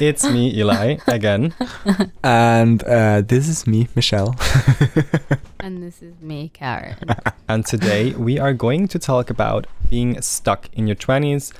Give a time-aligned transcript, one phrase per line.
[0.00, 1.52] It's me, Eli, again.
[2.24, 4.34] And uh, this is me, Michelle.
[5.60, 6.96] And this is me, Karen.
[7.48, 11.52] And today we are going to talk about being stuck in your 20s.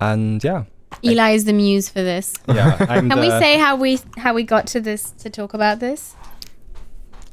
[0.00, 0.64] And yeah,
[1.02, 2.34] Eli is the muse for this.
[2.46, 2.76] yeah.
[2.88, 6.14] I'm Can we say how we how we got to this to talk about this?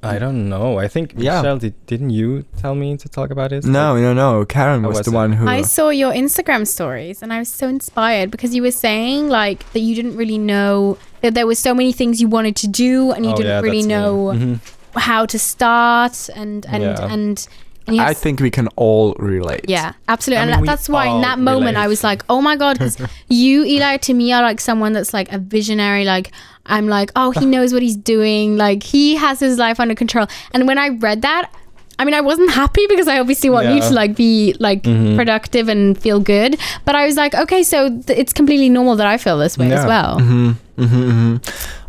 [0.06, 0.78] I don't know.
[0.80, 1.42] I think, Yeah.
[1.42, 3.66] Michelle, did, didn't you tell me to talk about it?
[3.66, 4.46] no, no, no.
[4.46, 5.16] Karen was, was the it?
[5.16, 5.48] one who.
[5.48, 9.60] I saw your Instagram stories and I was so inspired because you were saying like
[9.74, 13.12] that you didn't really know that there were so many things you wanted to do
[13.12, 13.94] and you Oh, didn't yeah, really that's me.
[13.94, 14.60] know Mhm.
[14.96, 17.14] how to start and and Yeah.
[17.14, 17.48] and,
[17.88, 19.66] and I think we can all relate.
[19.68, 20.40] Yeah, absolutely.
[20.40, 22.78] I and mean, that- that's why in that moment I was like, oh my God,
[22.80, 22.98] because
[23.30, 26.04] you, Eli, to me are like someone that's like a visionary.
[26.04, 26.32] Like,
[26.66, 28.58] I'm like, oh, he knows what he's doing.
[28.58, 30.28] Like, he has his life under control.
[30.54, 31.52] And when I read that,
[31.98, 35.16] I mean, I wasn't happy because I obviously want you to like be like Mhm.
[35.16, 36.60] productive and feel good.
[36.84, 39.72] But I was like, okay, so th- it's completely normal that I feel this way
[39.72, 39.88] as Yeah.
[39.88, 40.20] well.
[40.20, 41.36] hmm hmm hmm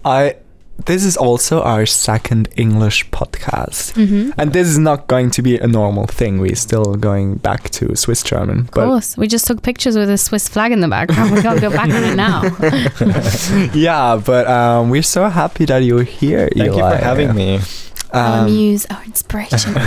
[0.04, 0.36] I.
[0.84, 5.58] This is also our second English podcast, hmm and this is not going to be
[5.58, 6.38] a normal thing.
[6.38, 9.16] We're still going back to Swiss German, Of course.
[9.16, 11.32] We just took pictures with a Swiss flag in the background.
[11.34, 12.42] We can't go back on it now.
[13.74, 16.48] yeah, but um, we're so happy that you're here.
[16.54, 17.60] Thank you for having me.
[18.12, 19.74] our Um, muse, our inspiration.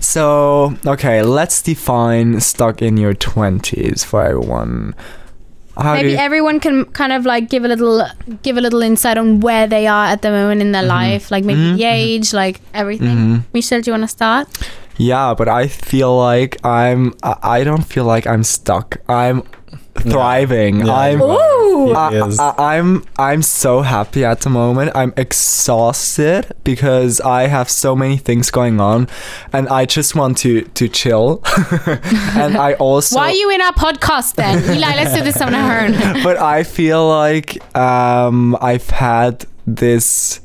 [0.00, 4.94] So, okay, let's define stuck in your 20s for everyone.
[5.80, 8.06] How maybe everyone can kind of like give a little
[8.42, 10.88] give a little insight on where they are at the moment in their Mhm.
[10.98, 13.42] life like maybe Mhm, the age like everything Mhm.
[13.54, 14.46] michelle do you want to start
[15.02, 17.14] Yeah, but I feel like I'm
[17.56, 18.98] I don't feel like I'm stuck.
[19.08, 19.38] I'm
[19.98, 20.86] thriving.
[20.86, 21.22] Yeah, I'm.
[21.22, 21.92] Ooh.
[21.92, 22.38] I, is.
[22.38, 24.92] I, I'm I'm so happy at the moment.
[24.94, 29.08] I'm exhausted because I have so many things going on,
[29.52, 31.42] and I just want to to chill.
[32.34, 35.54] and I also why are you in our podcast then eli let's do this on
[35.54, 40.40] our own but I feel like um, I've had this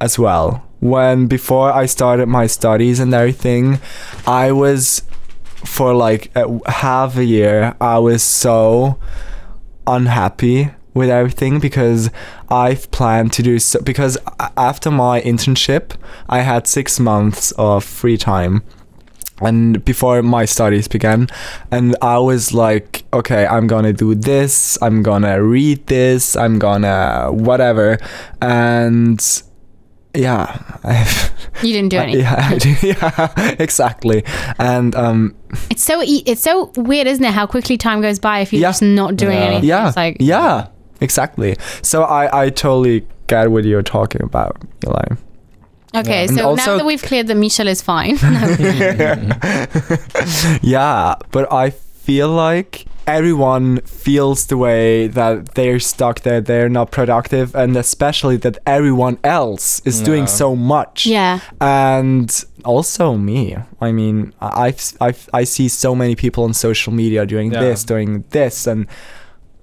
[0.00, 0.66] as well.
[0.80, 3.78] When before I started my studies and everything,
[4.26, 5.02] I was
[5.64, 7.74] for like a, half a year.
[7.80, 8.98] I was so
[9.86, 12.10] unhappy with everything because
[12.48, 13.80] I've planned to do so.
[13.80, 14.18] Because
[14.56, 15.96] after my internship,
[16.28, 18.62] I had six months of free time
[19.40, 21.26] and before my studies began
[21.70, 27.28] and i was like okay i'm gonna do this i'm gonna read this i'm gonna
[27.32, 27.98] whatever
[28.40, 29.42] and
[30.14, 34.24] yeah I've, you didn't do anything yeah, I do- yeah exactly.
[34.58, 35.34] And um
[35.70, 38.60] it's so e- it's so weird isn't it how quickly time goes by if you're
[38.62, 38.68] Yeah.
[38.68, 39.44] just not doing Yeah.
[39.44, 39.68] anything.
[39.68, 39.88] Yeah.
[39.88, 40.66] It's like yeah
[41.00, 41.56] exactly.
[41.82, 44.56] So i i totally get what you're talking about
[44.86, 45.04] eli.
[45.94, 48.16] Okay And so now also- that we've cleared that michelle is fine.
[50.62, 56.90] Yeah, but I feel like everyone feels the way that they're stuck there, they're not
[56.90, 61.06] productive, and especially that everyone else is doing so much.
[61.06, 63.56] yeah And also me.
[63.80, 67.60] I mean, I- I've, I've I see so many people on social media doing Yeah.
[67.60, 68.86] this, doing this, and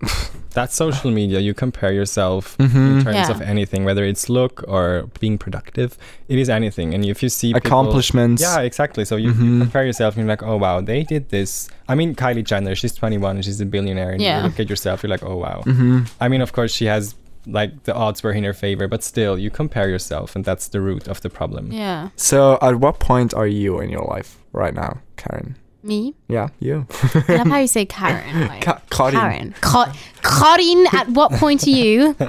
[0.53, 1.39] That's social media.
[1.39, 2.75] You compare yourself Mhm.
[2.97, 3.31] in terms Yeah.
[3.31, 5.95] of anything, whether it's look or being productive.
[6.27, 6.93] It is anything.
[6.95, 8.41] And if you see people- accomplishments.
[8.41, 9.05] Yeah, exactly.
[9.05, 9.43] So you, Mhm.
[9.53, 11.69] you compare yourself and you're like, oh wow, they did this.
[11.87, 14.11] I mean, Kylie Jenner, she's 21 and she's a billionaire.
[14.11, 14.37] And Yeah.
[14.37, 15.61] you look at yourself, you're like, oh wow.
[15.65, 17.15] hmm I mean, of course, she has
[17.47, 20.81] like the odds were in her favor, but still, you compare yourself, and that's the
[20.81, 21.71] root of the problem.
[21.71, 25.55] yeah So, at what point are you in your life right now, Karen?
[25.83, 26.85] Me Yeah, you.
[27.27, 28.47] I love how you say Karen.
[28.47, 29.13] Like, Ka- Karin.
[29.19, 29.55] Karen.
[29.61, 32.15] Ka- Karin, at what point are you?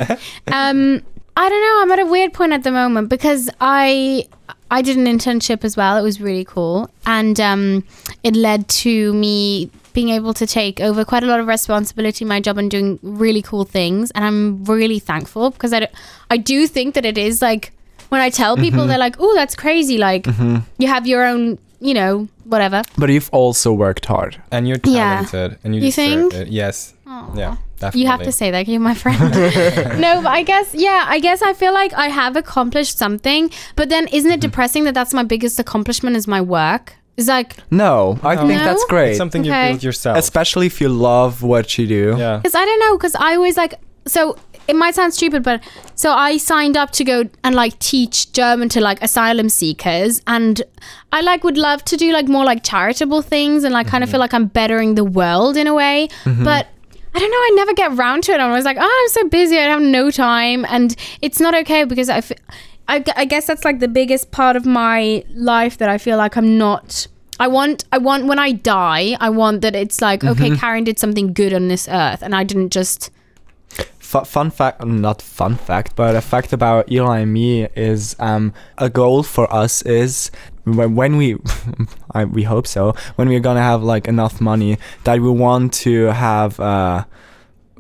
[0.53, 1.03] Um,
[1.37, 1.83] I don't know.
[1.83, 4.27] I'm at a weird point at the moment because I
[4.71, 5.97] I did an internship as well.
[5.97, 7.85] It was really cool, and um,
[8.23, 12.29] it led to me being able to take over quite a lot of responsibility in
[12.29, 14.11] my job and doing really cool things.
[14.13, 15.89] And I'm really thankful because I
[16.31, 17.73] I do think that it is like
[18.11, 20.27] when I tell people, they're like, "Oh, that's crazy!" Like
[20.79, 22.83] you have your own, you know, whatever.
[22.99, 24.41] But you've also worked hard.
[24.51, 25.25] And you're Yeah.
[25.25, 26.35] talented, and you, You deserve think?
[26.35, 26.49] it.
[26.49, 26.95] Yes.
[27.07, 27.35] Aw.
[27.35, 27.57] Yeah.
[27.79, 28.03] Definitely.
[28.03, 28.69] You have to say that.
[28.69, 29.21] You're my friend.
[30.01, 33.51] no, but I guess, yeah, I guess I feel like I have accomplished something.
[33.75, 34.41] But then isn't it mm-hmm.
[34.41, 36.95] depressing that that's my biggest accomplishment is my work?
[37.17, 38.47] It's like, No, I No.
[38.47, 39.11] think that's great.
[39.11, 39.67] It's something Okay.
[39.69, 40.19] you build yourself.
[40.19, 42.17] Especially if you love what you do.
[42.19, 42.37] yeah.
[42.37, 43.75] because I don't know, because I always like,
[44.07, 44.37] so
[44.71, 45.63] it might sound stupid, but
[45.95, 50.23] so I signed up to go and like teach German to like asylum seekers.
[50.27, 50.63] And
[51.13, 54.09] I like would love to do like more like charitable things and like kind of
[54.09, 54.13] mm-hmm.
[54.13, 56.09] feel like I'm bettering the world in a way.
[56.25, 56.45] Mm-hmm.
[56.45, 56.69] But
[57.13, 57.37] I don't know.
[57.37, 58.41] I never get around to it.
[58.41, 59.59] I'm always like, oh, I'm so busy.
[59.59, 62.33] I have no time, and it's not okay because I, f-
[62.87, 66.17] I, g- I guess that's like the biggest part of my life that I feel
[66.17, 67.09] like I'm not.
[67.41, 70.61] I want, I want when I die, I want that it's like, okay, mm-hmm.
[70.61, 73.11] Karen did something good on this earth, and I didn't just
[74.11, 78.53] fu- fun fact, not fun fact, but a fact about Eli and me is um,
[78.79, 80.31] a goal for us is
[80.65, 81.37] when, when we,
[82.11, 86.07] I, we hope so, when we're gonna have like enough money that we want to
[86.07, 87.05] have, uh,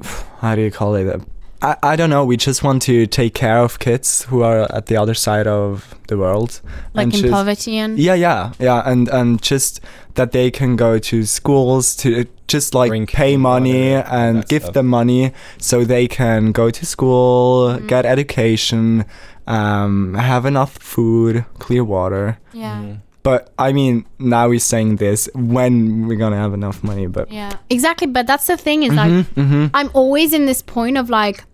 [0.41, 1.21] how do you call it?
[1.63, 2.25] I, I don't know.
[2.25, 5.95] We just want to take care of kids who are at the other side of
[6.09, 6.61] the world.
[6.95, 9.81] Like and in just- poverty and Yeah, yeah, yeah, and and just
[10.15, 14.63] that they can go to schools to just like Drink pay money water, and give
[14.63, 14.75] stuff.
[14.75, 17.87] them money so they can go to school, Mm.
[17.89, 19.05] get education,
[19.47, 22.39] um, have enough food, clear water.
[22.53, 22.77] yeah.
[22.83, 22.97] Mm.
[23.23, 27.07] But I mean, now we're saying this when we're gonna have enough money.
[27.07, 28.07] But Yeah, exactly.
[28.07, 29.71] But that's the thing is like Mhm, mhm.
[29.75, 31.45] I'm always in this point of like,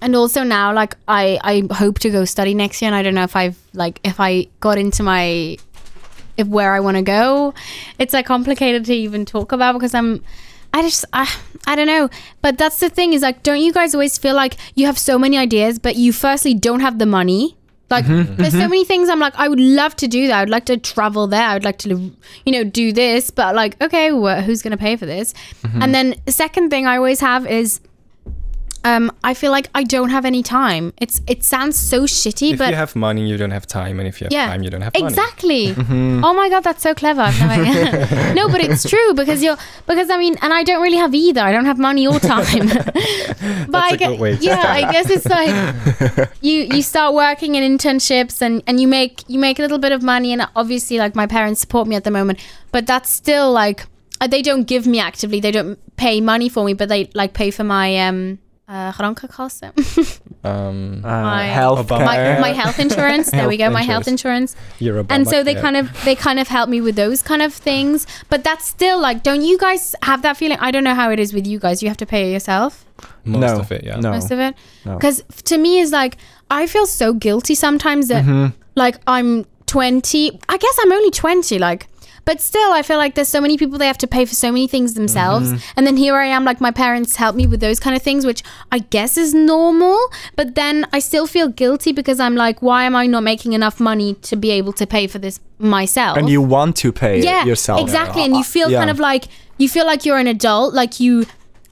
[0.00, 3.14] and also now like I I hope to go study next year, and I don't
[3.14, 5.56] know if I've like if I got into my
[6.36, 7.54] if where I want to go.
[7.98, 10.22] It's like complicated to even talk about because I'm.
[10.70, 11.26] I just I,
[11.66, 12.10] I don't know,
[12.42, 15.18] but that's the thing is like, don't you guys always feel like you have so
[15.18, 17.56] many ideas, but you firstly don't have the money.
[17.90, 18.34] Like, mm-hmm.
[18.36, 18.70] there's so mm-hmm.
[18.70, 20.42] many things I'm like, I would love to do that.
[20.42, 21.42] I'd like to travel there.
[21.42, 23.30] I'd like to, you know, do this.
[23.30, 25.32] But like, okay, wh- who's going to pay for this?
[25.62, 25.82] Mm-hmm.
[25.82, 27.80] And then second thing I always have is,
[28.84, 30.92] um, I feel like I don't have any time.
[30.98, 33.98] It's it sounds so shitty, If but if you have money, you don't have time,
[33.98, 35.06] and if you have yeah, time, you don't have money.
[35.06, 35.66] exactly.
[35.78, 36.24] Mm-hmm.
[36.24, 37.22] Oh my god, that's so clever.
[37.22, 41.14] I've no, but it's true because you're because I mean, and I don't really have
[41.14, 41.40] either.
[41.40, 42.68] I don't have money or time.
[43.68, 47.14] but I a gue- good way to yeah, I guess it's like you you start
[47.14, 50.46] working in internships and and you make you make a little bit of money, and
[50.56, 52.38] obviously like my parents support me at the moment,
[52.72, 53.86] but that's still like
[54.20, 55.40] uh, they don't give me actively.
[55.40, 58.38] They don't pay money for me, but they like pay for my um.
[58.68, 59.72] Uh, krankenkasse.
[60.44, 63.30] Um, Uh, My- health Obama- my, my health insurance.
[63.30, 63.64] There we go.
[63.64, 65.60] Health My health insurance you're and so they Obamacare.
[65.62, 69.00] kind of they kind of help me with those kind of things but that's still
[69.00, 71.58] like don't you guys have that feeling i don't know how it is with you
[71.58, 72.84] guys you have to pay yourself
[73.24, 73.82] most no, of it.
[73.84, 73.96] Yeah.
[74.00, 74.10] no.
[74.12, 74.54] most of it
[74.84, 74.94] No.
[74.94, 76.16] because to me is like
[76.50, 78.52] i feel so guilty sometimes that Mhm.
[78.76, 81.88] like i'm 20 i guess i'm only 20 like
[82.28, 84.48] but still i feel like there's so many people they have to pay for so
[84.52, 85.46] many things themselves
[85.76, 88.26] and then here i am like my parents help me with those kind of things
[88.30, 89.98] which i guess is normal
[90.36, 93.80] but then i still feel guilty because i'm like why am i not making enough
[93.80, 97.44] money to be able to pay for this myself and you want to pay yeah
[97.44, 97.80] yourself.
[97.80, 98.78] exactly and you feel Yeah.
[98.80, 99.24] kind of like
[99.56, 101.24] you feel like you're an adult like you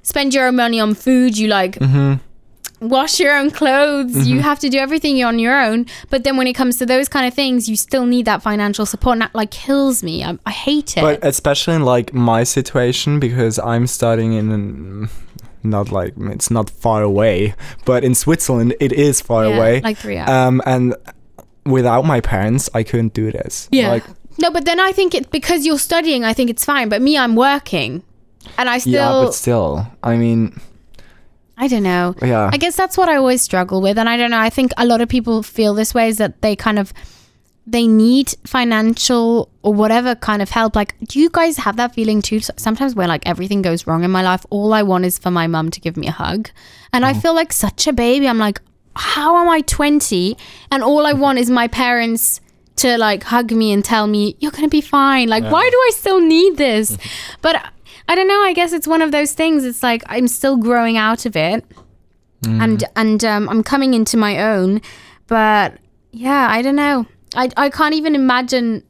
[0.03, 2.14] spend your own money on food you like Mm-hmm.
[2.81, 4.28] Wash your own clothes.
[4.28, 5.87] You have to do everything on your own.
[6.11, 8.84] But then when it comes to those kind of things you still need that financial
[8.87, 10.23] support and that like kills me.
[10.25, 11.00] I, I hate it.
[11.00, 15.08] But especially in like my situation because I'm studying in an,
[15.62, 19.81] not like it's not far away, but in Switzerland it is far Yeah, away.
[19.81, 20.29] like three hours.
[20.31, 20.94] Um, and
[21.64, 23.69] without my parents, I couldn't do this.
[23.72, 23.88] yeah.
[23.90, 24.05] Like,
[24.38, 26.90] no but then i think it because you're studying i think it's fine.
[26.90, 28.02] But me i'm working.
[28.58, 30.61] And i still yeah, but still, I mean,
[31.56, 32.50] i don't know yeah.
[32.53, 34.38] I guess that's what I always struggle with, and I don't know.
[34.38, 36.93] I think a lot of people feel this way is that they kind of
[37.67, 40.76] they need financial or whatever kind of help.
[40.76, 42.41] Like, do you guys have that feeling too?
[42.41, 45.47] Sometimes where like everything goes wrong in my life, all I want is for my
[45.47, 46.50] mum to give me a hug,
[46.93, 47.23] and I mm.
[47.23, 48.29] feel like such a baby.
[48.29, 48.61] I'm like,
[48.94, 50.37] how am I 20
[50.70, 52.41] and all I want is my parents
[52.76, 55.29] to like hug me and tell me you're gonna be fine.
[55.29, 56.93] Like, why do I still need this?
[56.93, 57.41] Mm-hmm.
[57.43, 57.73] but
[58.08, 58.43] I don't know.
[58.43, 59.64] I guess it's one of those things.
[59.64, 61.64] It's like I'm still growing out of it
[62.44, 64.81] and and um, I'm coming into my own.
[65.27, 65.79] But
[66.13, 67.06] yeah, I don't know.
[67.34, 68.82] I I can't even imagine.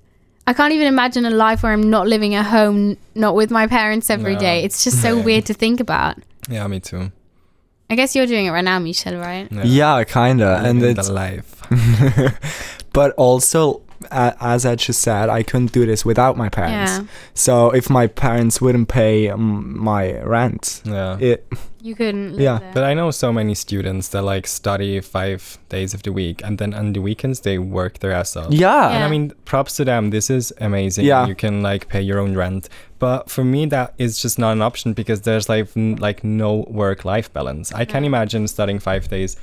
[0.46, 3.66] I can't even imagine a life where I'm not living at home, not with my
[3.66, 4.60] parents every day.
[4.60, 4.64] No.
[4.66, 5.24] It's just so Yeah.
[5.24, 6.18] weird to think about.
[6.48, 7.10] Yeah, me too.
[7.90, 9.48] I guess you're doing it right now, Michelle, right?
[9.64, 11.62] yeah, kinda, and it's the life.
[12.92, 16.92] but also uh, as I just said, I couldn't do this without my parents.
[16.98, 21.18] Yeah, So if my parents wouldn't pay um, my rent, Yeah.
[21.18, 21.46] it
[21.82, 22.32] you couldn't.
[22.32, 22.58] Live Yeah.
[22.58, 22.70] there.
[22.74, 26.58] But I know so many students that like study five days of the week and
[26.58, 28.52] then on the weekends they work their ass off.
[28.52, 30.10] yeah, And I mean, props to them.
[30.10, 31.04] This is amazing.
[31.06, 31.26] Yeah.
[31.26, 32.68] You can like pay your own rent.
[32.98, 36.64] But for me, that is just not an option because there's like n- like no
[36.68, 37.72] work-life balance.
[37.72, 39.36] I can imagine studying five days,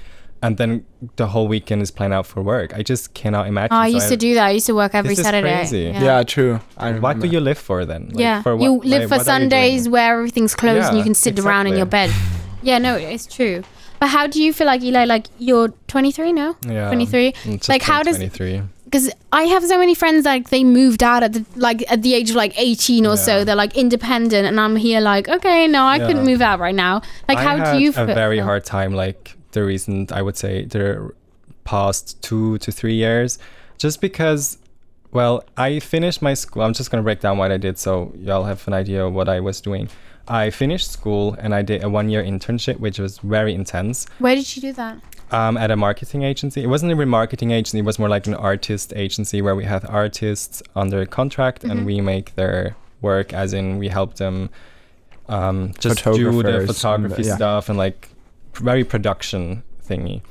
[0.43, 0.85] and then
[1.15, 2.69] the whole weekend is planned out for work.
[2.79, 3.73] I just cannot imagine.
[3.75, 4.45] Oh, I So used to do that.
[4.47, 5.55] I used to work every This is Saturday.
[5.55, 5.83] crazy.
[6.07, 6.59] yeah, true.
[6.77, 8.03] I What do you live for then?
[8.09, 11.03] Like, yeah, For what, you live like, for what Sundays where everything's closed and you
[11.03, 12.11] can sit around in your bed.
[12.61, 13.63] Yeah, no, it's true.
[13.99, 15.05] But how do you feel like Eli?
[15.05, 16.87] Like you're 23 now, Yeah.
[16.87, 17.31] 23.
[17.43, 18.61] Mm, Like, how turned does- 23?
[18.85, 22.13] Because I have so many friends like they moved out at the like at the
[22.13, 23.43] age of like 18 or so.
[23.43, 27.01] They're like independent, and I'm here like okay, no, I couldn't move out right now.
[27.27, 28.05] Like, I how had do you a feel?
[28.05, 31.11] very hard time like the recent i would say the
[31.63, 33.39] past two to three years
[33.77, 34.57] just because
[35.11, 38.13] well i finished my school i'm just going to break down what i did so
[38.17, 39.89] y'all have an idea of what i was doing
[40.25, 44.35] I finished school and I did a one year internship, which was very intense Where
[44.35, 45.01] did you do that?
[45.33, 46.63] um, at a marketing agency.
[46.63, 49.65] It wasn't even a marketing agency, it was more like an artist agency where we
[49.65, 54.49] had artists under contract and we make their work, as in we help them
[55.27, 57.35] um, just do the Photographers and, photography yeah.
[57.35, 58.09] stuff and like
[58.55, 60.21] very production thingy.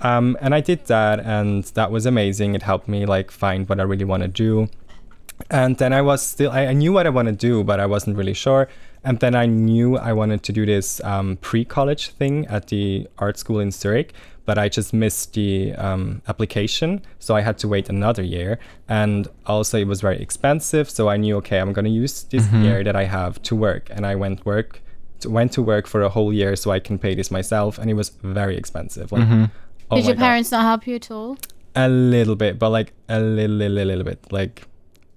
[0.00, 2.54] Um, and I did that, and that was amazing.
[2.54, 4.68] It helped me like find what I really want to do.
[5.50, 7.86] And then I was still, I, I knew what I want to do, but I
[7.86, 8.68] wasn't really sure.
[9.04, 13.08] And then I knew I wanted to do this um, pre college thing at the
[13.18, 14.12] art school in Zurich,
[14.44, 17.02] but I just missed the um, application.
[17.20, 18.58] So I had to wait another year.
[18.88, 20.90] And also, it was very expensive.
[20.90, 23.88] So I knew, okay, I'm going to use this year that I have to work.
[23.90, 24.82] And I went work.
[25.20, 27.90] To, went to work for a whole year so I can pay this myself, and
[27.90, 29.10] it was very expensive.
[29.12, 29.44] Like, mm-hmm.
[29.90, 30.20] oh did my your God.
[30.20, 31.38] parents not help you at all?
[31.74, 34.66] A little bit, but like a little, little, little bit, like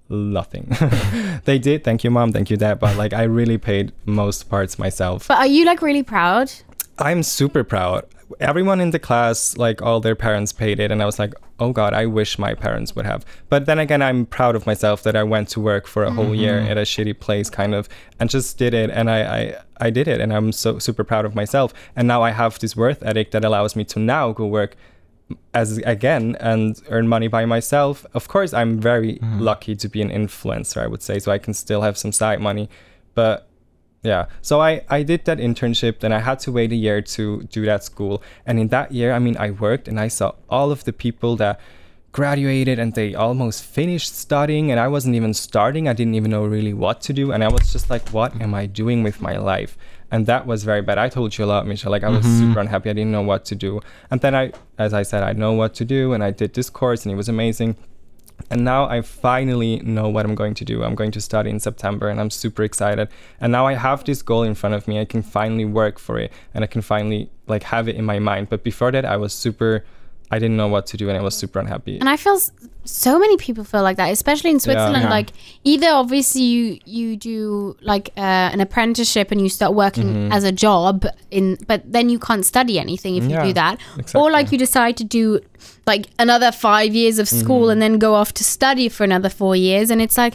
[0.08, 0.70] nothing.
[1.44, 1.84] they did.
[1.84, 2.32] Thank you, mom.
[2.32, 2.78] Thank you, dad.
[2.78, 5.28] But like, I really paid most parts myself.
[5.28, 6.52] But are you like really proud?
[6.98, 8.06] I'm super proud.
[8.40, 11.72] Everyone in the class, like all their parents paid it, and I was like, oh
[11.72, 13.24] god, I wish my parents would have.
[13.48, 16.26] But then again, I'm proud of myself that I went to work for a whole
[16.26, 16.34] mm-hmm.
[16.34, 19.90] year at a shitty place, kind of, and just did it, and I, I, I
[19.90, 21.72] did it, and I'm so super proud of myself.
[21.96, 24.76] And now I have this worth ethic that allows me to now go work
[25.54, 28.04] as again and earn money by myself.
[28.14, 29.38] Of course, I'm very mm-hmm.
[29.40, 32.40] lucky to be an influencer, I would say, so I can still have some side
[32.40, 32.68] money.
[33.14, 33.46] But
[34.02, 37.42] yeah, so I I did that internship, then I had to wait a year to
[37.44, 40.70] do that school, and in that year, I mean, I worked and I saw all
[40.70, 41.60] of the people that
[42.12, 45.88] graduated and they almost finished studying and I wasn't even starting.
[45.88, 47.32] I didn't even know really what to do.
[47.32, 49.76] And I was just like what am I doing with my life?
[50.10, 50.98] And that was very bad.
[50.98, 51.90] I told you a lot Michelle.
[51.90, 52.48] Like I was mm-hmm.
[52.48, 52.90] super unhappy.
[52.90, 53.80] I didn't know what to do.
[54.10, 56.12] And then I as I said I know what to do.
[56.12, 57.76] And I did this course and it was amazing
[58.50, 60.84] and now I finally know what I'm going to do.
[60.84, 63.08] I'm going to study in September and I'm super excited.
[63.40, 65.00] And now I have this goal in front of me.
[65.00, 68.18] I can finally work for it and I can finally like have it in my
[68.18, 68.48] mind.
[68.48, 69.84] But before that I was super
[70.34, 71.98] I didn't know what to do and I was super unhappy.
[72.00, 72.50] And I feel s-
[72.84, 75.04] so many people feel like that, especially in Switzerland.
[75.04, 75.10] Yeah.
[75.18, 75.30] Like
[75.62, 80.52] either obviously you you do like uh, an apprenticeship and you start working as a
[80.66, 83.38] job in, but then you can't study anything if you Mm-hmm.
[83.46, 85.40] Yeah, do that, or like you decide to do
[85.86, 87.70] like another five years of school Mm-hmm.
[87.72, 90.34] and then go off to study for another four years, and it's like.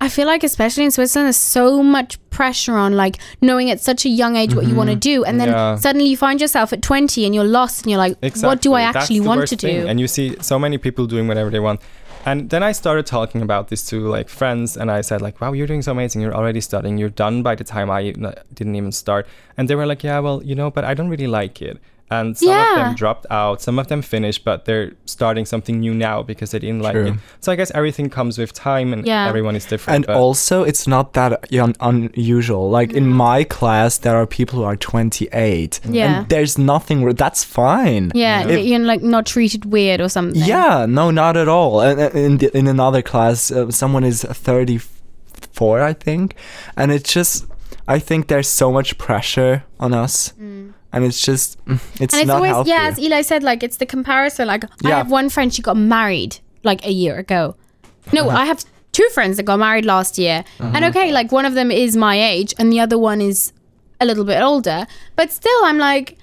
[0.00, 4.04] I feel like, especially in Switzerland, there's so much pressure on like knowing at such
[4.04, 5.56] a young age what you want to do, and then Mm-hmm.
[5.56, 5.76] Yeah.
[5.76, 8.82] suddenly you find yourself at 20 and you're lost, and you're like, what do I
[8.82, 9.66] actually want to do?
[9.66, 9.88] thing.
[9.88, 11.80] And you see so many people doing whatever they want.
[12.26, 15.52] And then I started talking about this to like friends, and I said like, "Wow,
[15.52, 16.22] you're doing so amazing.
[16.22, 16.96] You're already studying.
[16.96, 18.12] You're done by the time I
[18.54, 19.26] didn't even start."
[19.58, 21.78] And they were like, "Yeah, well, you know, but I don't really like it."
[22.10, 23.60] And some of them dropped out.
[23.62, 27.06] Some of them finished, but they're starting something new now because they didn't like True.
[27.06, 27.14] it.
[27.40, 29.26] So I guess everything comes with time, and Yeah.
[29.26, 29.96] everyone is different.
[29.96, 32.70] And but- also, it's not that un- unusual.
[32.70, 35.80] Like in my class, there are people who are 28.
[35.88, 36.18] Yeah.
[36.20, 38.12] And there's nothing, wr- that's fine.
[38.14, 40.40] Yeah, If- you're like not treated weird or something.
[40.44, 41.80] Yeah, no, not at all.
[41.80, 46.34] And uh, in the, in another class, uh, someone is 34, I think,
[46.76, 47.46] and it's just,
[47.88, 50.32] I think there's so much pressure on us,
[50.94, 52.70] and it's just, mm, it's and it's not always healthy.
[52.70, 54.46] yeah, as Eli said, like it's the comparison.
[54.48, 57.56] Like I have one friend, she got married like a year ago.
[58.12, 58.38] No, Uh-huh.
[58.38, 61.70] I have two friends that got married last year, and okay, like one of them
[61.70, 63.52] is my age, and the other one is
[64.00, 64.86] a little bit older.
[65.16, 66.16] But still, I'm like,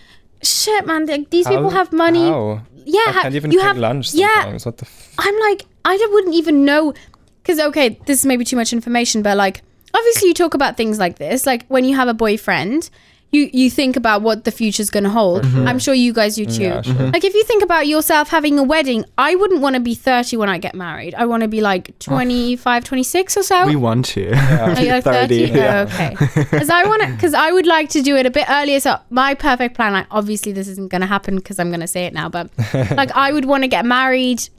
[0.44, 1.06] shit, man.
[1.06, 2.20] Like, these people have money.
[2.30, 2.62] How?
[2.86, 4.66] Yeah, I ha- can't even you take have lunch Yeah, sometimes.
[4.66, 4.86] What the?
[4.86, 6.94] F- I'm like, I wouldn't even know.
[7.42, 9.62] Because, okay, this is maybe too much information, but like,
[9.94, 11.46] obviously, you talk about things like this.
[11.46, 12.90] Like, when you have a boyfriend,
[13.32, 15.44] you, you think about what the future's going to hold.
[15.44, 15.68] Mm-hmm.
[15.68, 16.64] I'm sure you guys do mm, too.
[16.64, 17.12] Yeah, sure.
[17.12, 20.36] Like, if you think about yourself having a wedding, I wouldn't want to be 30
[20.36, 21.16] when I get married.
[21.16, 23.66] I want to be like 25, 26 or so.
[23.66, 24.34] we want to.
[24.62, 25.48] Are you like 30?
[25.48, 25.88] 30, yeah.
[25.90, 26.16] Oh, okay.
[26.36, 28.82] Because I want to, because I would like to do it a bit earlier.
[28.82, 31.88] So my perfect plan, like obviously this isn't going to happen because I'm going to
[31.88, 34.50] say it now, but like I would want to get married,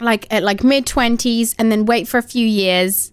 [0.00, 3.11] like at like mid twenties, and then wait for a few years.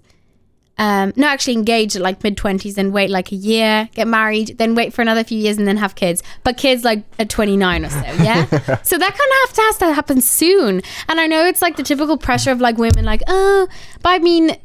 [0.79, 4.57] Um, no, actually engage at like mid twenties, then wait like a year, get married,
[4.57, 6.23] then wait for another few years, and then have kids.
[6.43, 8.45] But kids like at twenty nine or so, yeah.
[8.83, 10.81] so that kind of have to has to happen soon.
[11.09, 13.67] And I know it's like the typical pressure of like women, like, oh,
[14.01, 14.55] but I mean,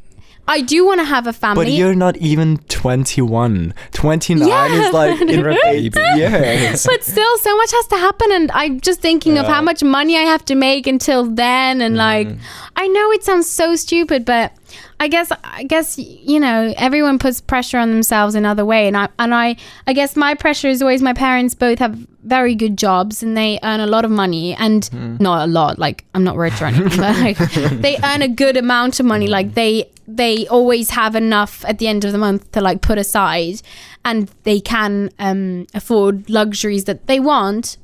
[0.47, 1.65] I do want to have a family.
[1.65, 3.73] But you're not even 21.
[3.91, 4.67] 29 Yeah.
[4.87, 5.99] is like in a baby.
[6.15, 6.85] years.
[6.85, 10.15] but still so much has to happen and i'm just thinking of how much money
[10.17, 12.27] i have to make until then and like
[12.75, 14.53] i know it sounds so stupid but
[14.99, 18.95] i guess i guess you know everyone puts pressure on themselves in other way and
[18.97, 19.55] i and i
[19.87, 23.59] i guess my pressure is always my parents both have very good jobs and they
[23.63, 26.97] earn a lot of money and not a lot like i'm not rich or anything
[26.99, 27.37] but like
[27.81, 31.87] they earn a good amount of money like they they always have enough at the
[31.87, 33.61] end of the month to like put aside
[34.03, 37.77] and they can um afford luxuries that they want.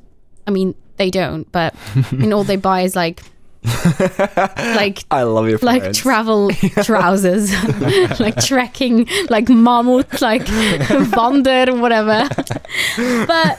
[0.45, 3.23] I mean they don't but I mean all they buy is like
[4.57, 5.99] like I love your like parents.
[5.99, 6.49] travel
[6.83, 7.51] trousers,
[8.19, 10.47] like trekking, like mammoth, like
[11.15, 12.27] wander, whatever.
[13.27, 13.57] but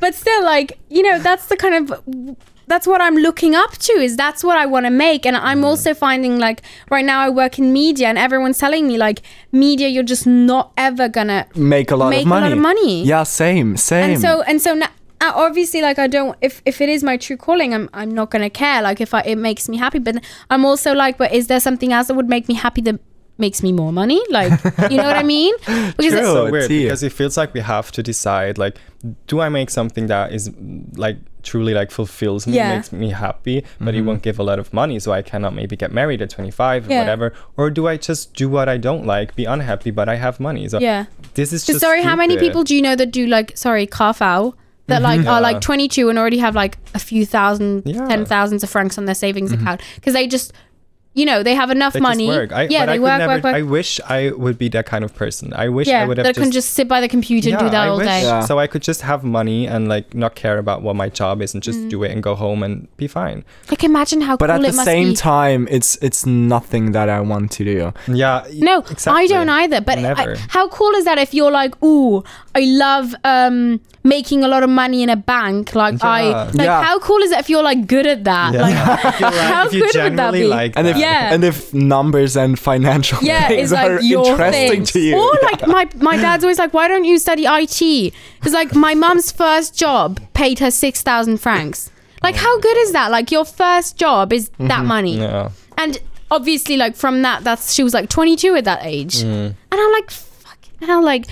[0.00, 2.36] but still, like you know, that's the kind of
[2.66, 3.92] that's what I'm looking up to.
[3.92, 5.64] Is that's what I want to make, and I'm mm.
[5.64, 9.88] also finding like right now I work in media, and everyone's telling me like media,
[9.88, 12.46] you're just not ever gonna make a lot make of money.
[12.46, 13.04] a lot of money.
[13.04, 14.10] Yeah, same, same.
[14.10, 14.88] And so and so now.
[15.20, 16.36] Uh, Obviously, like I don't.
[16.40, 18.82] If if it is my true calling, I'm I'm not gonna care.
[18.82, 20.16] Like if I, it makes me happy, but
[20.50, 23.00] I'm also like, but is there something else that would make me happy that
[23.38, 24.20] makes me more money?
[24.30, 24.52] Like,
[24.90, 25.54] you know what I mean?
[25.96, 26.18] Because True.
[26.18, 26.84] It's so weird tea.
[26.84, 28.76] because it feels like we have to decide like
[29.28, 30.50] do I make something that is
[30.96, 32.74] like truly like fulfills me Yeah.
[32.74, 33.98] makes me happy but Mm-hmm.
[33.98, 36.88] it won't give a lot of money so I cannot maybe get married at 25
[36.88, 37.00] or Yeah.
[37.00, 40.40] whatever or do I just do what I don't like be unhappy but I have
[40.40, 41.04] money so yeah.
[41.34, 43.86] this is So just sorry, how many people do you know that do like sorry
[43.86, 44.54] kafao
[44.88, 48.06] that like are like 22 and already have like a few thousand, Yeah.
[48.08, 50.52] ten thousands of francs on their savings account because they just,
[51.14, 52.28] you know, they have enough They money.
[52.28, 52.52] work.
[52.52, 53.54] I, yeah, they I work, never, work, work.
[53.56, 55.52] I wish I would be that kind of person.
[55.52, 57.64] I wish I yeah, would that have can just sit by the computer and do
[57.70, 58.22] that I all wish day.
[58.22, 58.40] Yeah.
[58.40, 61.54] So I could just have money and like not care about what my job is
[61.54, 61.90] and just Mm.
[61.90, 63.44] do it and go home and be fine.
[63.68, 65.16] Like imagine how but cool at it the must same be.
[65.16, 67.92] time, it's it's nothing that I want to do.
[68.06, 68.46] Yeah.
[68.54, 69.24] No, exactly.
[69.24, 69.80] I don't either.
[69.80, 72.22] But I, how cool is that if you're like, ooh,
[72.54, 75.74] I love um making a lot of money in a bank.
[75.74, 76.82] Like I like Yeah.
[76.82, 78.54] how cool is it if you're like good at that?
[78.54, 78.62] Yeah.
[78.62, 78.74] Like
[79.20, 80.46] If how if good would that be?
[80.48, 80.96] like And if.
[80.96, 81.32] Yeah.
[81.34, 84.84] and if numbers and financial yeah, things it's like are your interesting thing.
[84.84, 85.16] to you.
[85.16, 88.14] Or like my my dad's always like, why don't you study IT?
[88.40, 91.90] Because like my mum's first job paid her six thousand francs.
[92.22, 93.10] Like how good is that?
[93.10, 95.18] Like your first job is that money.
[95.18, 95.50] Yeah.
[95.76, 95.98] And
[96.30, 99.54] obviously, like from that, that's she was like 22 at that age, Mm.
[99.70, 101.26] and I'm like, fucking hell, like.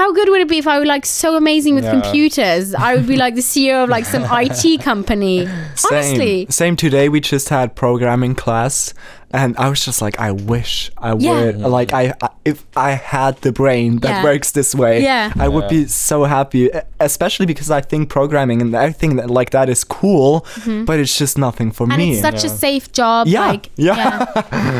[0.00, 1.90] How good would it be if I were like so amazing with Yeah.
[2.00, 2.72] computers?
[2.74, 5.44] I would be like the CEO of like some IT company.
[5.74, 5.92] Same.
[5.92, 7.10] Honestly, Same today.
[7.10, 8.94] We just had programming class,
[9.32, 11.32] and I was just like, I wish I Yeah.
[11.44, 14.24] would like I, I if I had the brain that Yeah.
[14.24, 15.02] works this way.
[15.02, 15.32] Yeah.
[15.38, 19.68] I would be so happy, especially because I think programming and everything that like that
[19.68, 20.44] is cool,
[20.86, 21.92] but it's just nothing for Mm-hmm.
[21.92, 22.12] and me.
[22.12, 23.26] it's such a safe job.
[23.28, 24.26] Yeah, like yeah.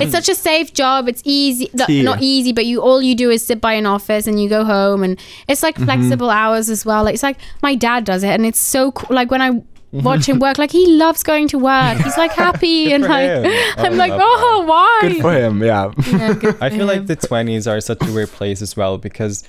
[0.03, 1.09] it's such a safe job.
[1.09, 2.03] It's easy, th- Tea.
[2.03, 4.65] not easy, but you all you do is sit by an office and you go
[4.65, 5.85] home, and it's like Mm-hmm.
[5.85, 7.05] flexible hours as well.
[7.05, 9.15] Like, it's like my dad does it, and it's so cool.
[9.15, 9.70] Like when I Mm-hmm.
[10.09, 11.99] watch him work, like he loves going to work.
[11.99, 13.45] He's like happy and like him.
[13.47, 14.99] Oh, I'm I like, love oh, why?
[15.03, 15.63] Good for him.
[15.63, 15.93] Yeah.
[16.07, 18.99] Yeah, good I for feel like the 20s are such a weird place as well
[18.99, 19.45] because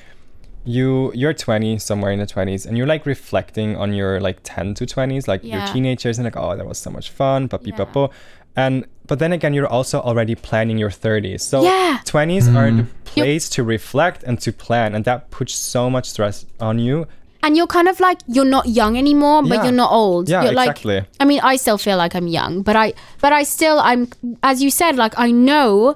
[0.64, 4.76] you you're 20 somewhere in the 20s and you're like reflecting on your like 10
[4.76, 5.74] to 20s like your Yeah.
[5.74, 7.84] teenagers and like oh that was so much fun but Yeah.
[7.90, 8.08] yeah.
[8.56, 12.00] and but then again you're also already planning your 30s so Yeah.
[12.06, 13.04] 20s are the mm-hmm.
[13.06, 17.08] place to reflect and to plan and that puts so much stress on you
[17.44, 19.64] and you're kind of like you're not young anymore, but Yeah.
[19.64, 20.30] you're not old.
[20.30, 20.96] Yeah, you're exactly.
[21.00, 24.08] Like, I mean, I still feel like I'm young, but I, but I still, I'm,
[24.44, 25.96] as you said, like I know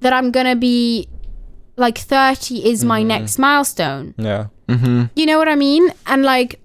[0.00, 1.08] that I'm gonna be,
[1.76, 3.08] like 30 is my Mm-hmm.
[3.08, 4.14] next milestone.
[4.18, 4.46] yeah
[5.14, 5.92] You know what I mean?
[6.06, 6.60] And like,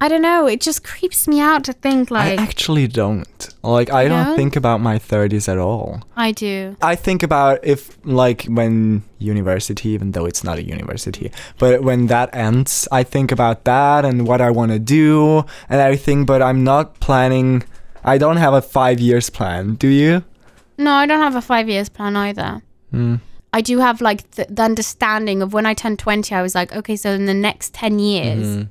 [0.00, 0.46] I don't know.
[0.46, 2.38] It just creeps me out to think like.
[2.38, 3.48] I actually don't.
[3.62, 4.36] Like I don't don't?
[4.36, 6.02] think about my 30s at all.
[6.16, 6.76] I do.
[6.80, 12.06] I think about if like when university, even though it's not a university, but when
[12.06, 16.24] that ends, I think about that and what I want to do and everything.
[16.24, 17.64] But I'm not planning.
[18.04, 19.74] I don't have a five years plan.
[19.74, 20.22] Do you?
[20.78, 22.62] No, I don't have a five years plan either.
[22.92, 23.16] Hmm.
[23.52, 26.74] I do have like the, the understanding of when I turned 20, I was like,
[26.74, 28.66] okay, so in the next 10 years,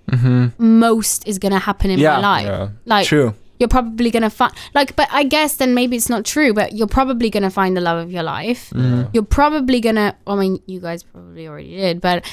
[0.57, 2.03] most is going to happen in Mm-hmm.
[2.03, 2.15] Yeah.
[2.15, 2.45] my life.
[2.45, 2.69] Yeah.
[2.85, 3.33] Like, True.
[3.59, 6.73] you're probably going to find, like, but I guess then maybe it's not true, but
[6.73, 8.69] you're probably going to find the love of your life.
[8.69, 9.09] Mm.
[9.13, 12.23] You're probably going to, I mean, you guys probably already did, but,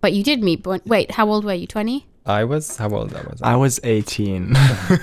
[0.00, 1.66] but you did meet, but wait, how old were you?
[1.66, 2.06] 20?
[2.28, 4.52] i was how old I was I I was 18.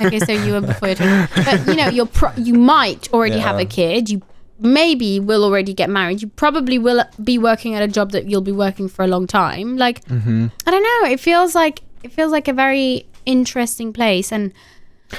[0.01, 1.27] Okay, so you were before your 20.
[1.45, 4.09] But, you know, you're pro- you might already have a kid.
[4.09, 4.21] You
[4.59, 6.21] maybe will already get married.
[6.21, 9.27] You probably will be working at a job that you'll be working for a long
[9.27, 9.77] time.
[9.77, 10.47] Like, Mm-hmm.
[10.67, 11.09] I don't know.
[11.11, 14.51] It feels like it feels like a very interesting place, and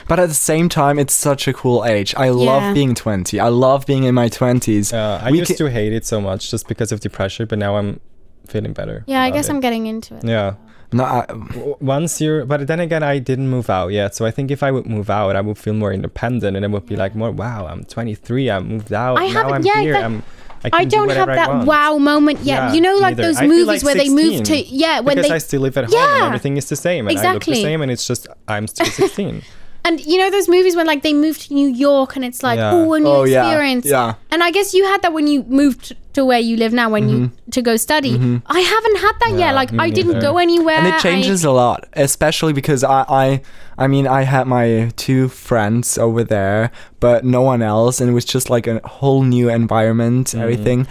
[0.08, 2.14] but at the same time, it's such a cool age.
[2.16, 2.32] I Yeah.
[2.32, 3.38] love being 20.
[3.40, 4.92] I love being in my 20s.
[4.92, 7.46] uh, i We used ca- to hate it so much just because of the pressure
[7.46, 8.00] but now i'm
[8.48, 9.52] feeling better yeah, I guess it.
[9.52, 10.24] I'm getting into it.
[10.24, 10.54] yeah
[10.98, 14.30] No, I, W- once you're but then again i didn't move out yet so i
[14.30, 16.96] think if i would move out i would feel more independent and it would be
[17.04, 20.04] like more wow i'm 23 i moved out I now haven't- i'm yeah, here that-
[20.04, 20.22] i'm
[20.66, 21.66] I, can I do don't have I that want.
[21.66, 22.46] wow moment yet.
[22.56, 23.22] Yeah, you know, like neither.
[23.34, 25.84] those movies like where they move to yeah when because they I still live at
[25.84, 28.66] home and everything is the same and I look the same and it's just I'm
[28.66, 29.42] still 16.
[29.86, 32.56] And you know those movies when like they move to New York and it's like
[32.58, 32.72] Yeah.
[32.72, 33.46] oh a new Oh, yeah.
[33.46, 33.84] experience.
[33.86, 34.14] Yeah.
[34.30, 37.08] And I guess you had that when you moved to where you live now when
[37.08, 38.12] you to go study.
[38.46, 39.54] I haven't had that Yeah, yet.
[39.54, 40.26] Like me I didn't neither.
[40.32, 40.76] go anywhere.
[40.78, 43.42] and it changes a lot especially because I, I
[43.76, 46.70] i mean i had my two friends over there
[47.00, 50.40] but no one else and it was just like a whole new environment Mm-hmm.
[50.40, 50.86] everything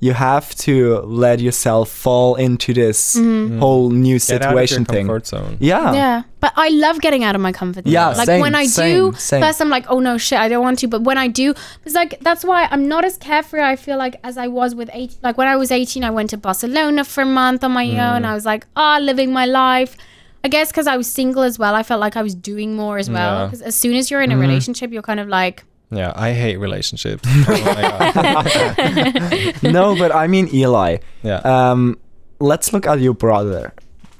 [0.00, 4.84] you have to let yourself fall into this whole new Get out of your situation
[4.84, 5.56] thing comfort zone.
[5.60, 7.92] yeah Yeah, but I love getting out of my comfort zone.
[7.92, 9.42] Yeah, like same, when I same, do, same.
[9.42, 10.88] first I'm like, oh no, shit, I don't want to.
[10.88, 13.62] But when I do, it's like that's why I'm not as carefree.
[13.62, 15.16] I feel like as I was with eight.
[15.22, 18.16] Like when I was 18, I went to Barcelona for a month on my Mm.
[18.16, 18.24] own.
[18.24, 19.96] I was like, ah, living my life.
[20.44, 22.96] I guess because I was single as well, I felt like I was doing more
[22.98, 23.40] as well.
[23.40, 23.44] Yeah.
[23.46, 24.40] Because as soon as you're in a Mm-hmm.
[24.48, 27.22] relationship, you're kind of like, Yeah, I hate relationships.
[27.48, 29.62] oh my God.
[29.62, 31.40] no but i mean eli Yeah.
[31.44, 31.98] um
[32.40, 33.72] let's look at your brother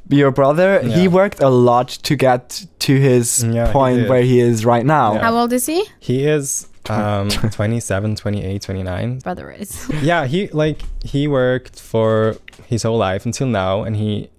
[0.08, 4.08] your brother he worked a lot to get to his Yeah, point did.
[4.08, 5.20] where he is right now Yeah.
[5.24, 5.84] how old is he?
[6.00, 9.18] he is um 27, 28, 29.
[9.18, 9.90] Brother is.
[10.02, 14.30] yeah he like he worked for his whole life until now and he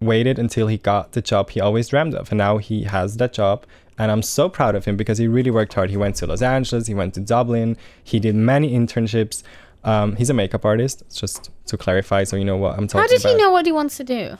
[0.00, 3.32] waited until he got the job he always dreamed of and now he has that
[3.34, 3.64] job
[3.98, 5.90] and i'm so proud of him because he really worked hard.
[5.90, 9.42] He went to los angeles he went to dublin he did many internships.
[9.84, 13.02] Um, he's a makeup artist just to clarify so you know what i'm talking about.
[13.02, 13.36] How did about.
[13.36, 14.36] he know what he wants to do?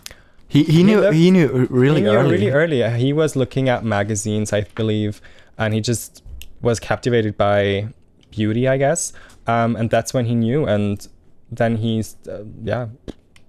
[0.49, 2.31] he, he knew looked- he knew really he knew early.
[2.33, 2.99] really early.
[2.99, 5.21] He was looking at magazines i believe
[5.59, 6.23] and he just
[6.63, 7.89] was captivated by
[8.31, 9.13] beauty i guess.
[9.47, 11.07] Um, and that's when he knew and
[11.53, 12.87] then he's uh, yeah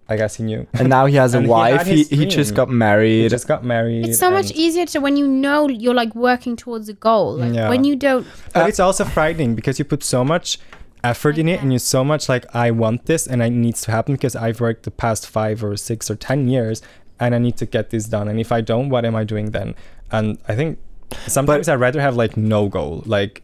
[0.09, 1.87] i guess he knew and now he has a And he had wife.
[1.87, 2.55] He, his he, just dream.
[2.57, 3.23] got married.
[3.23, 6.13] he just got married It's so much and- easier to when you know you're like
[6.15, 7.35] working towards a goal.
[7.37, 7.69] Like Yeah.
[7.69, 8.25] when you don't.
[8.53, 10.59] but it's also frightening because you put so much
[11.03, 13.91] effort in it and you're so much like i want this and it needs to
[13.91, 16.81] happen because i've worked the past five or six or ten years
[17.19, 19.51] and i need to get this done and if i don't what am i doing
[19.51, 19.75] then
[20.11, 20.79] and i think
[21.27, 23.43] sometimes i'd rather have like no goal like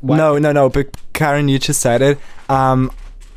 [0.00, 0.68] what- no, no, no.
[0.70, 2.18] But Karen, you just said it.
[2.48, 2.90] Um,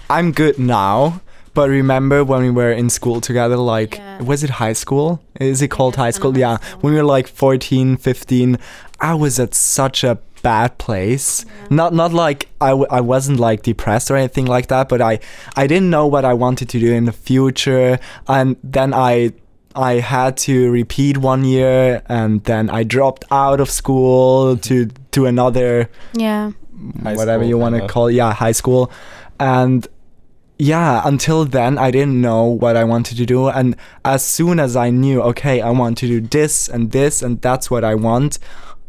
[0.10, 1.22] I'm good now.
[1.56, 4.22] But remember when we were in school together, like, Yeah.
[4.22, 5.08] was it high school?
[5.40, 6.32] Is it called Yeah, high school?
[6.34, 6.58] kinda high Yeah.
[6.60, 6.80] school.
[6.82, 8.58] When we were like 14, 15,
[9.00, 11.46] I was at such a bad place.
[11.72, 15.14] Not not like I, w- I wasn't like depressed or anything like that, but I,
[15.56, 17.98] I didn't know what I wanted to do in the future.
[18.28, 19.32] And then I
[19.76, 24.76] I had to repeat one year and then I dropped out of school to
[25.16, 26.52] to another Yeah.
[27.04, 28.92] High whatever you want to call it, yeah high school
[29.40, 29.88] and
[30.58, 34.76] yeah until then i didn't know what i wanted to do and as soon as
[34.76, 38.40] i knew okay i want to do this and this and that's what i want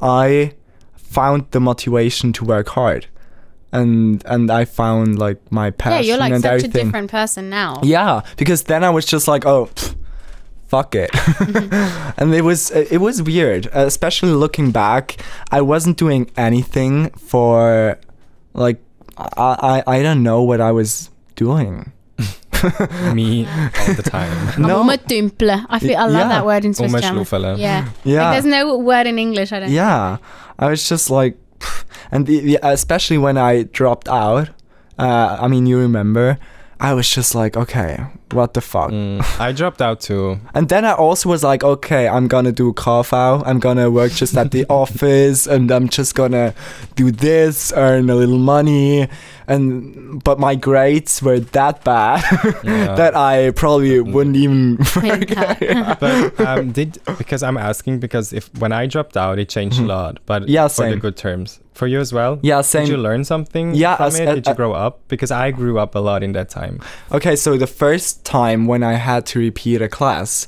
[0.01, 0.53] i
[0.95, 3.07] found the motivation to work hard.
[3.73, 7.81] And and i found like my passion Yeah, you're like such a different person now.
[7.83, 9.97] yeah because then i was just like oh pff,
[10.69, 11.11] fuck it.
[11.11, 12.11] Mm-hmm.
[12.21, 15.17] And it was it was weird especially looking back
[15.51, 17.99] i wasn't doing anything for
[18.55, 18.79] like
[19.17, 21.93] i i, I don't know what i was doing
[23.13, 25.67] me all the time no Oma dumple.
[25.69, 26.29] I feel I love Yeah.
[26.29, 27.59] that word in Swiss German.
[27.59, 27.89] Yeah.
[28.05, 29.53] yeah Like, there's no word in English.
[29.53, 29.71] I don't.
[29.71, 30.17] yeah
[30.59, 31.37] i was just like
[32.11, 34.49] and the, the- especially when i dropped out
[34.99, 36.39] uh i mean you remember
[36.81, 38.01] i was just like okay
[38.33, 42.09] what the fuck Mm, i dropped out too And then I also was like, okay,
[42.09, 46.55] I'm gonna do carve I'm gonna work just at the office, and I'm just gonna
[46.97, 49.07] do this, earn a little money,
[49.47, 52.23] and but my grades were that bad
[52.65, 52.95] Yeah.
[52.97, 54.77] that I probably wouldn't even.
[54.97, 55.31] work.
[55.61, 55.95] Yeah.
[56.01, 59.85] but um, did because I'm asking because if when I dropped out, it changed a
[59.85, 60.51] lot, but Mm-hmm.
[60.51, 61.61] Yeah, for the good terms.
[61.75, 62.39] For you as well.
[62.43, 62.87] Yeah, same.
[62.87, 64.29] Did you learn something Yeah, from as- it?
[64.29, 65.01] uh, Did you grow up?
[65.09, 66.81] Because I grew up a lot in that time.
[67.13, 70.47] Okay, so the first time when I had to repeat a class,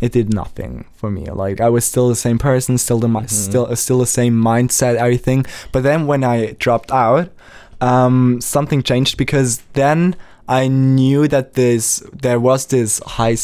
[0.00, 1.26] it did nothing for me.
[1.26, 4.96] Like I was still the same person, still the mi- still still the same mindset,
[4.96, 5.46] everything.
[5.72, 7.30] But then when I dropped out,
[7.80, 10.16] um, something changed because then
[10.48, 13.36] I knew that this there was this high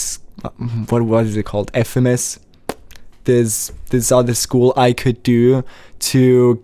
[0.89, 2.39] what was it called FMS.
[3.25, 5.65] This this other school I could do
[6.11, 6.63] to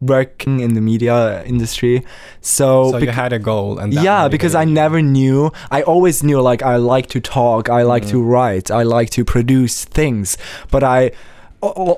[0.00, 2.04] working in the media industry.
[2.40, 5.50] So, So you had a goal, and that yeah because i never knew.
[5.70, 8.12] I always knew like i like to talk i like mm-hmm.
[8.12, 10.38] to write i like to produce things.
[10.70, 11.10] But i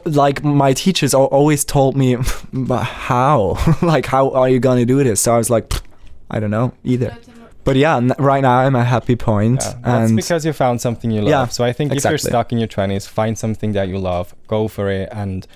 [0.07, 2.17] like my teachers always told me
[2.53, 3.59] but how?
[3.83, 5.21] Like how are you gonna do this?
[5.21, 5.73] So i was like
[6.31, 7.17] i don't know either.
[7.63, 10.55] But yeah n- right now i'm at a happy point Yeah, that's and because you
[10.55, 11.29] found something you love.
[11.29, 14.35] Yeah, so I think if you're stuck in your twenties, find something that you love,
[14.47, 15.47] go for it, and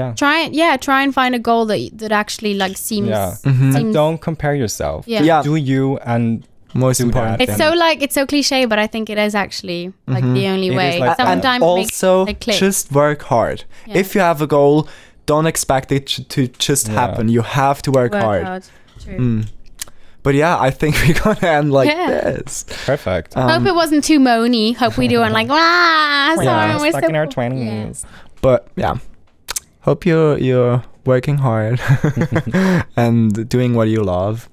[0.00, 0.52] yeah, Try it.
[0.62, 0.76] Yeah.
[0.88, 3.08] Try and find a goal that that actually like seems.
[3.08, 3.34] Yeah.
[3.44, 3.58] Mhm.
[3.60, 5.06] seems and don't compare yourself.
[5.06, 5.22] Yeah.
[5.30, 5.42] Yeah.
[5.42, 6.26] Do you and
[6.74, 7.40] most important.
[7.42, 9.82] It's so like it's so cliche, but I think it is actually
[10.14, 10.34] like Mhm.
[10.34, 10.98] the only It is way.
[11.06, 12.56] like Sometimes it makes also it click.
[12.68, 13.58] just work hard.
[13.86, 13.98] Yeah.
[14.02, 14.88] If you have a goal,
[15.26, 16.94] don't expect it to just Yeah.
[17.00, 17.28] happen.
[17.36, 18.64] You have to work, hard.
[19.04, 19.18] True.
[19.18, 19.46] Mm.
[20.24, 22.10] But yeah, I think we're gonna end like Yeah.
[22.32, 22.64] this.
[22.86, 23.36] Perfect.
[23.36, 24.74] Um, Hope it wasn't too moany.
[24.74, 26.80] Hope we doing like ah sorry Yeah.
[26.80, 28.04] we're stuck so in our cool." twenties.
[28.40, 28.94] but yeah,
[29.84, 31.80] hope you're you're working hard
[32.96, 34.48] and doing what you love.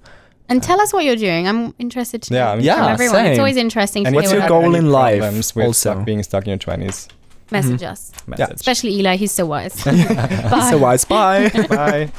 [0.50, 1.48] And tell us what you're doing.
[1.48, 3.26] I'm interested to Yeah, know I'm Yeah, from everyone.
[3.28, 5.94] It's always interesting And hear what's if your have goal in life With also?
[5.94, 7.08] stuck, being stuck in your twenties.
[7.52, 7.92] message mm-hmm.
[7.92, 8.12] us.
[8.28, 8.56] Message.
[8.56, 9.82] Especially Eli, he's so wise.
[9.84, 11.06] He's so wise.
[11.06, 11.50] Bye.
[11.70, 12.12] Bye.